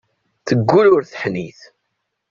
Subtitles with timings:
[0.47, 1.59] Teggull ur teḥnit.